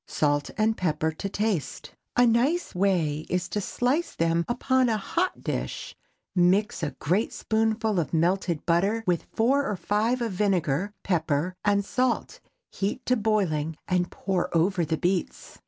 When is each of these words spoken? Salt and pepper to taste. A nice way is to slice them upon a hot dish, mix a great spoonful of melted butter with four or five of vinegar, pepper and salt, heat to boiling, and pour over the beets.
Salt 0.07 0.49
and 0.57 0.75
pepper 0.77 1.11
to 1.11 1.29
taste. 1.29 1.91
A 2.17 2.25
nice 2.25 2.73
way 2.73 3.27
is 3.29 3.47
to 3.49 3.61
slice 3.61 4.15
them 4.15 4.45
upon 4.47 4.89
a 4.89 4.97
hot 4.97 5.43
dish, 5.43 5.95
mix 6.35 6.81
a 6.81 6.95
great 6.97 7.31
spoonful 7.31 7.99
of 7.99 8.11
melted 8.11 8.65
butter 8.65 9.03
with 9.05 9.27
four 9.35 9.67
or 9.69 9.75
five 9.75 10.19
of 10.23 10.31
vinegar, 10.31 10.91
pepper 11.03 11.53
and 11.63 11.85
salt, 11.85 12.39
heat 12.71 13.05
to 13.05 13.15
boiling, 13.15 13.77
and 13.87 14.09
pour 14.09 14.49
over 14.57 14.83
the 14.83 14.97
beets. 14.97 15.59